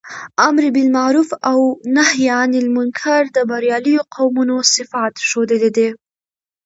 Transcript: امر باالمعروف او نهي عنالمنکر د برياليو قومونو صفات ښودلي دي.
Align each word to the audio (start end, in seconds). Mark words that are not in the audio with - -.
امر 0.49 0.63
باالمعروف 0.75 1.29
او 1.51 1.59
نهي 1.97 2.25
عنالمنکر 2.41 3.23
د 3.35 3.37
برياليو 3.49 4.01
قومونو 4.15 4.55
صفات 4.73 5.13
ښودلي 5.27 5.69
دي. 5.77 5.89